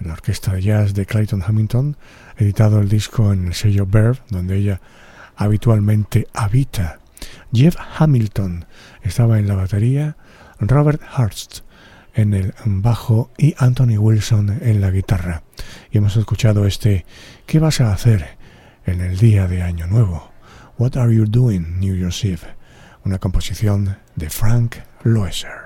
la 0.01 0.13
orquesta 0.13 0.53
de 0.55 0.63
jazz 0.63 0.95
de 0.95 1.07
Clayton 1.07 1.43
Hamilton, 1.47 1.97
editado 2.37 2.81
el 2.81 2.89
disco 2.89 3.33
en 3.33 3.49
el 3.49 3.55
sello 3.55 3.87
Verve, 3.87 4.21
donde 4.31 4.57
ella 4.57 4.81
habitualmente 5.37 6.29
habita. 6.33 6.99
Jeff 7.53 7.77
Hamilton 7.99 8.67
estaba 9.03 9.39
en 9.39 9.49
la 9.49 9.55
batería, 9.55 10.17
Robert 10.59 11.01
Hurst 11.17 11.61
en 12.15 12.33
el 12.33 12.55
bajo 12.65 13.31
y 13.37 13.55
Anthony 13.59 13.99
Wilson 13.99 14.61
en 14.63 14.81
la 14.81 14.91
guitarra. 14.91 15.43
Y 15.91 15.99
hemos 15.99 16.17
escuchado 16.17 16.67
este 16.67 17.05
¿Qué 17.47 17.59
vas 17.59 17.81
a 17.81 17.93
hacer 17.93 18.39
en 18.87 19.01
el 19.01 19.19
día 19.19 19.47
de 19.47 19.63
Año 19.63 19.87
Nuevo? 19.87 20.33
What 20.79 20.97
are 20.97 21.15
you 21.15 21.27
doing 21.27 21.79
New 21.81 21.97
Year's 21.97 22.25
Eve? 22.25 22.55
Una 23.05 23.19
composición 23.19 23.97
de 24.17 24.31
Frank 24.31 24.77
Loesser. 25.03 25.64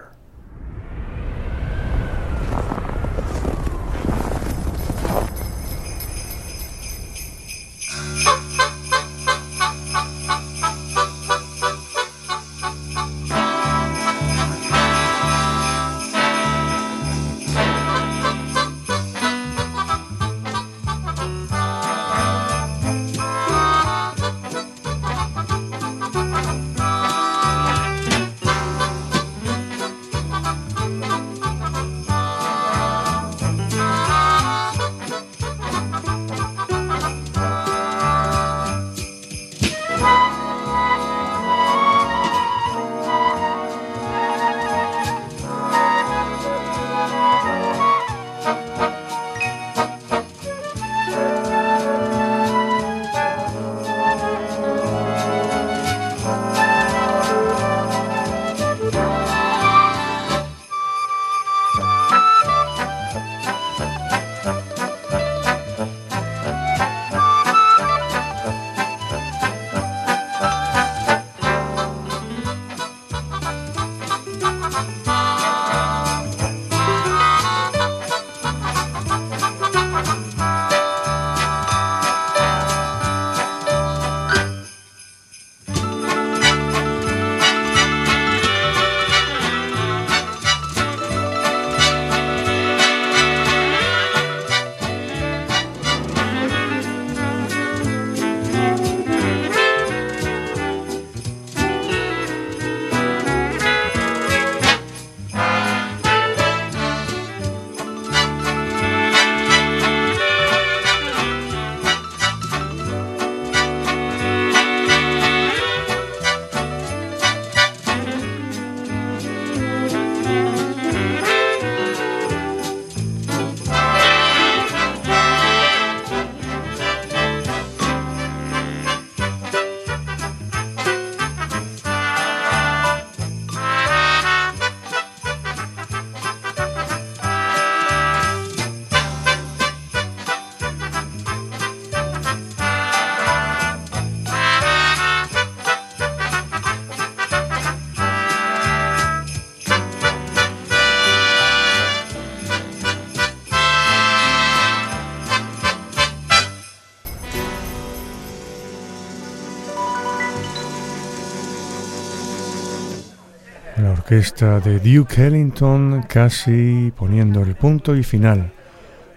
Orquesta 164.19 164.59
de 164.59 164.81
Duke 164.81 165.29
Ellington 165.29 166.03
casi 166.09 166.93
poniendo 166.97 167.41
el 167.43 167.55
punto 167.55 167.95
y 167.95 168.03
final 168.03 168.53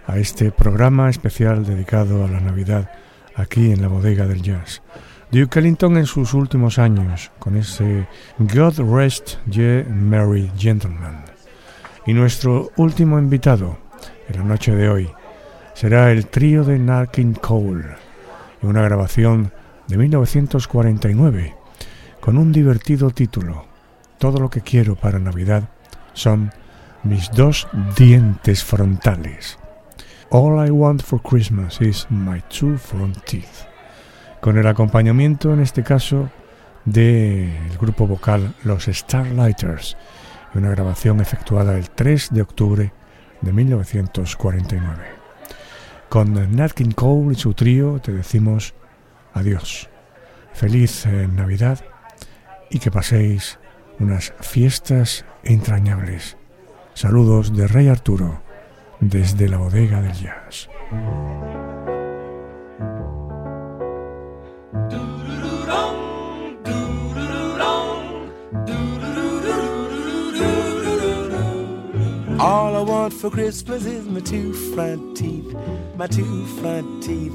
a 0.06 0.16
este 0.16 0.52
programa 0.52 1.10
especial 1.10 1.66
dedicado 1.66 2.24
a 2.24 2.28
la 2.28 2.38
Navidad 2.38 2.88
aquí 3.34 3.72
en 3.72 3.82
la 3.82 3.88
bodega 3.88 4.28
del 4.28 4.42
jazz. 4.42 4.80
Duke 5.32 5.58
Ellington 5.58 5.96
en 5.96 6.06
sus 6.06 6.34
últimos 6.34 6.78
años 6.78 7.32
con 7.40 7.56
ese 7.56 8.06
God 8.38 8.78
Rest 8.78 9.38
Ye 9.50 9.82
Merry 9.90 10.52
Gentleman. 10.56 11.24
Y 12.06 12.12
nuestro 12.12 12.70
último 12.76 13.18
invitado 13.18 13.78
en 14.28 14.38
la 14.38 14.44
noche 14.44 14.72
de 14.72 14.88
hoy 14.88 15.10
será 15.74 16.12
el 16.12 16.28
trío 16.28 16.62
de 16.62 16.78
Narkin 16.78 17.34
Cole, 17.34 17.96
en 18.62 18.68
una 18.68 18.82
grabación 18.82 19.52
de 19.88 19.96
1949 19.96 21.56
con 22.20 22.38
un 22.38 22.52
divertido 22.52 23.10
título 23.10 23.71
todo 24.22 24.38
lo 24.38 24.50
que 24.50 24.60
quiero 24.60 24.94
para 24.94 25.18
Navidad 25.18 25.64
son 26.12 26.52
mis 27.02 27.28
dos 27.32 27.66
dientes 27.96 28.62
frontales. 28.62 29.58
All 30.30 30.64
I 30.64 30.70
want 30.70 31.02
for 31.02 31.20
Christmas 31.20 31.80
is 31.80 32.06
my 32.08 32.40
two 32.48 32.78
front 32.78 33.18
teeth. 33.24 33.66
Con 34.40 34.58
el 34.58 34.68
acompañamiento, 34.68 35.52
en 35.52 35.58
este 35.58 35.82
caso, 35.82 36.30
del 36.84 37.76
grupo 37.80 38.06
vocal 38.06 38.54
Los 38.62 38.84
Starlighters, 38.84 39.96
una 40.54 40.70
grabación 40.70 41.20
efectuada 41.20 41.76
el 41.76 41.90
3 41.90 42.28
de 42.30 42.42
octubre 42.42 42.92
de 43.40 43.52
1949. 43.52 45.02
Con 46.08 46.54
Nat 46.54 46.70
King 46.74 46.92
Cole 46.94 47.32
y 47.32 47.34
su 47.34 47.54
trío 47.54 47.98
te 47.98 48.12
decimos 48.12 48.72
adiós. 49.34 49.88
Feliz 50.52 51.06
eh, 51.06 51.26
Navidad 51.26 51.80
y 52.70 52.78
que 52.78 52.92
paséis 52.92 53.58
unas 53.98 54.32
fiestas 54.40 55.24
entrañables. 55.44 56.36
Saludos 56.94 57.56
de 57.56 57.66
Rey 57.66 57.88
Arturo 57.88 58.42
desde 59.00 59.48
la 59.48 59.56
bodega 59.56 60.00
del 60.00 60.12
jazz. 60.12 60.68
All 72.38 72.76
I 72.76 72.80
want 72.80 73.12
for 73.12 73.30
Christmas 73.30 73.86
is 73.86 74.06
my 74.06 74.20
two 74.20 74.52
front 74.74 75.16
teeth, 75.16 75.54
my 75.96 76.06
two 76.06 76.46
front 76.60 77.02
teeth, 77.02 77.32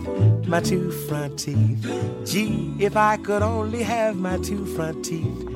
my 0.48 0.60
two 0.60 0.92
front 0.92 1.40
teeth. 1.40 1.86
Gee, 2.26 2.74
if 2.80 2.98
I 2.98 3.18
could 3.18 3.42
only 3.42 3.84
have 3.84 4.16
my 4.16 4.38
two 4.38 4.66
front 4.66 5.06
teeth, 5.06 5.48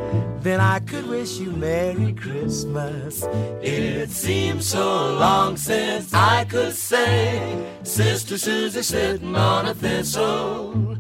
then 0.41 0.59
I 0.59 0.79
could 0.79 1.07
wish 1.07 1.39
you 1.39 1.51
Merry 1.51 2.13
Christmas. 2.13 3.23
It 3.61 4.09
seems 4.09 4.67
so 4.67 5.13
long 5.13 5.57
since 5.57 6.13
I 6.13 6.45
could 6.45 6.73
say, 6.73 7.65
Sister 7.83 8.37
Susie 8.37 8.83
sitting 8.83 9.35
on 9.35 9.67
a 9.67 9.73
thistle. 9.73 10.97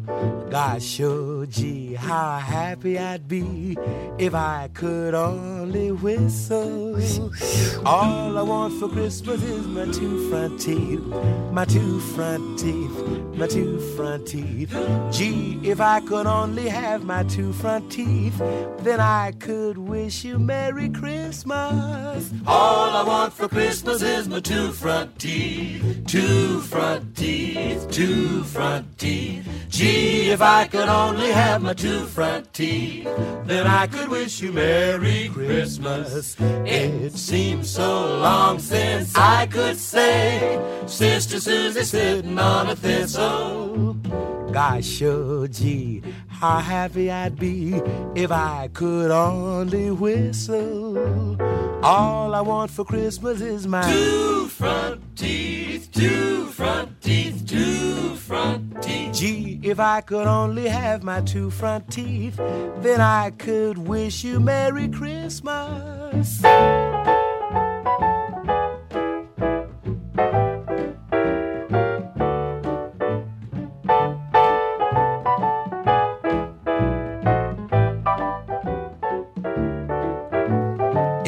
Gosh, 0.49 0.99
oh 0.99 1.45
gee, 1.45 1.93
how 1.93 2.37
happy 2.37 2.99
I'd 2.99 3.25
be 3.25 3.77
if 4.17 4.33
I 4.33 4.69
could 4.73 5.13
only 5.13 5.91
whistle. 5.91 6.99
All 7.85 8.30
I 8.37 8.43
want 8.43 8.73
for 8.79 8.87
Christmas 8.87 9.43
is 9.43 9.67
my 9.67 9.85
two 9.85 10.29
front 10.29 10.59
teeth, 10.59 11.01
my 11.51 11.65
two 11.65 11.99
front 11.99 12.57
teeth, 12.57 13.05
my 13.35 13.45
two 13.45 13.79
front 13.95 14.27
teeth. 14.27 14.71
Gee, 15.11 15.59
if 15.63 15.81
I 15.81 15.99
could 15.99 16.25
only 16.25 16.69
have 16.69 17.03
my 17.03 17.23
two 17.23 17.51
front 17.51 17.91
teeth, 17.91 18.37
then 18.79 18.99
I 18.99 19.33
could 19.39 19.77
wish 19.77 20.23
you 20.23 20.39
Merry 20.39 20.89
Christmas. 20.89 22.31
All 22.47 22.89
I 22.89 23.03
want 23.03 23.33
for 23.33 23.47
Christmas 23.47 24.01
is 24.01 24.27
my 24.29 24.39
two 24.39 24.71
front 24.71 25.19
teeth, 25.19 26.03
two 26.07 26.61
front 26.61 27.15
teeth, 27.17 27.89
two 27.91 28.43
front 28.43 28.97
teeth. 28.97 29.47
Gee, 29.69 30.29
if 30.29 30.41
I 30.41 30.67
could 30.67 30.89
only 30.89 31.31
have 31.31 31.61
my 31.61 31.73
two 31.73 32.05
front 32.05 32.53
teeth, 32.53 33.09
then 33.45 33.67
I 33.67 33.87
could 33.87 34.09
wish 34.09 34.41
you 34.41 34.51
Merry 34.51 35.29
Christmas. 35.33 36.35
It 36.39 37.13
seems 37.13 37.69
so 37.69 38.20
long 38.21 38.59
since 38.59 39.15
I 39.15 39.47
could 39.47 39.77
say, 39.77 40.59
Sister 40.85 41.39
Susie 41.39 41.83
sitting 41.83 42.37
on 42.37 42.69
a 42.69 42.75
thistle. 42.75 43.93
Gosh, 44.51 45.01
oh 45.01 45.47
gee, 45.47 46.03
how 46.27 46.59
happy 46.59 47.09
I'd 47.09 47.39
be 47.39 47.81
if 48.15 48.31
I 48.31 48.69
could 48.73 49.09
only 49.09 49.91
whistle. 49.91 51.37
All 51.83 52.35
I 52.35 52.41
want 52.41 52.69
for 52.69 52.83
Christmas 52.85 53.41
is 53.41 53.65
my 53.65 53.81
two 53.91 54.47
front 54.49 55.01
teeth, 55.15 55.89
two 55.93 56.45
front 56.47 57.01
teeth, 57.01 57.47
two 57.47 58.15
front 58.15 58.83
teeth. 58.83 59.13
Gee, 59.13 59.59
if 59.63 59.79
I 59.79 60.01
could 60.01 60.27
only 60.27 60.67
have 60.67 61.01
my 61.01 61.21
two 61.21 61.49
front 61.49 61.89
teeth, 61.89 62.35
then 62.35 62.99
I 62.99 63.31
could 63.31 63.77
wish 63.77 64.23
you 64.23 64.39
Merry 64.39 64.89
Christmas. 64.89 66.41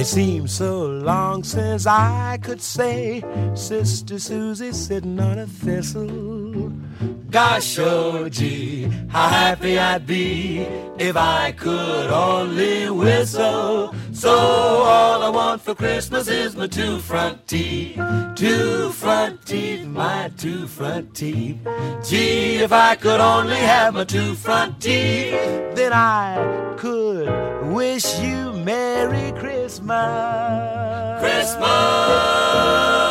It 0.04 0.08
seems 0.08 0.52
so 0.52 0.86
long 0.86 1.46
since 1.46 1.88
I 1.88 2.38
could 2.42 2.62
say, 2.62 3.24
Sister 3.56 4.20
Susie 4.20 4.74
sitting 4.74 5.18
on 5.18 5.40
a 5.40 5.48
thistle. 5.48 6.74
Gosh, 7.30 7.80
oh 7.80 8.28
gee, 8.28 8.84
how 9.08 9.30
happy 9.30 9.80
I'd 9.80 10.06
be 10.06 10.60
if 11.00 11.16
I 11.16 11.54
could 11.54 12.10
only 12.12 12.90
whistle. 12.90 13.96
So 14.12 14.30
all 14.30 15.24
I 15.24 15.30
want 15.30 15.62
for 15.62 15.74
Christmas 15.74 16.28
is 16.28 16.54
my 16.54 16.68
two 16.68 17.00
front 17.00 17.48
teeth, 17.48 17.98
two 18.36 18.90
front 18.90 19.46
teeth, 19.46 19.86
my 19.86 20.30
two 20.38 20.68
front 20.68 21.16
teeth. 21.16 21.60
Gee, 22.04 22.58
if 22.58 22.74
I 22.74 22.96
could 22.96 23.22
only 23.22 23.56
have 23.56 23.94
my 23.94 24.04
two 24.04 24.36
front 24.36 24.82
teeth, 24.82 25.32
then 25.76 25.94
I 25.94 26.76
could 26.76 27.72
wish 27.72 28.20
you 28.20 28.52
Merry 28.52 29.32
Christmas. 29.74 31.20
Christmas. 31.20 33.03